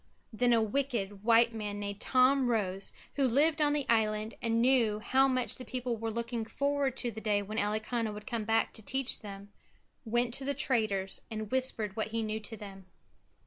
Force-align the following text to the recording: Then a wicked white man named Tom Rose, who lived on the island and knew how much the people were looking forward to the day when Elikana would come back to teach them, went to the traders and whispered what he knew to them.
Then 0.33 0.51
a 0.51 0.63
wicked 0.63 1.23
white 1.23 1.53
man 1.53 1.79
named 1.79 2.01
Tom 2.01 2.47
Rose, 2.49 2.91
who 3.17 3.27
lived 3.27 3.61
on 3.61 3.73
the 3.73 3.85
island 3.87 4.33
and 4.41 4.59
knew 4.59 4.97
how 4.99 5.27
much 5.27 5.57
the 5.57 5.63
people 5.63 5.95
were 5.95 6.09
looking 6.09 6.43
forward 6.43 6.97
to 6.97 7.11
the 7.11 7.21
day 7.21 7.43
when 7.43 7.59
Elikana 7.59 8.11
would 8.11 8.25
come 8.25 8.43
back 8.43 8.73
to 8.73 8.81
teach 8.81 9.19
them, 9.19 9.51
went 10.03 10.33
to 10.33 10.43
the 10.43 10.55
traders 10.55 11.21
and 11.29 11.51
whispered 11.51 11.95
what 11.95 12.07
he 12.07 12.23
knew 12.23 12.39
to 12.39 12.57
them. 12.57 12.87